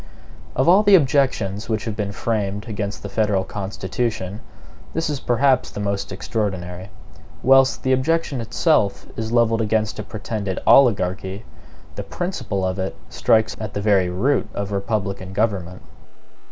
[0.55, 4.39] Of all the objections which have been framed against the federal Constitution,
[4.95, 6.89] this is perhaps the most extraordinary.
[7.43, 11.45] Whilst the objection itself is levelled against a pretended oligarchy,
[11.93, 15.83] the principle of it strikes at the very root of republican government.